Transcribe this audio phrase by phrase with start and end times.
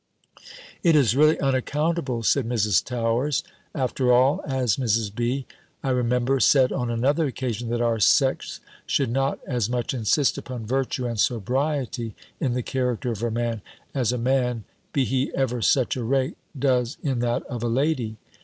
[0.81, 2.83] "It is really unaccountable," said Mrs.
[2.83, 3.43] Towers,
[3.75, 5.13] "after all, as Mrs.
[5.13, 5.45] B.,
[5.83, 10.65] I remember, said on another occasion, that our sex should not as much insist upon
[10.65, 13.61] virtue and sobriety, in the character of a man,
[13.93, 18.17] as a man, be he ever such a rake, does in that of a lady.